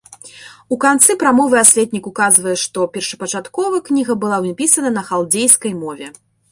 У 0.75 0.77
канцы 0.85 1.15
прамовы 1.23 1.59
асветнік 1.63 2.09
указвае, 2.13 2.55
што 2.63 2.89
першапачаткова 2.97 3.85
кніга 3.91 4.13
была 4.27 4.37
напісана 4.51 4.89
на 5.01 5.09
халдзейскай 5.13 5.73
мове. 5.83 6.07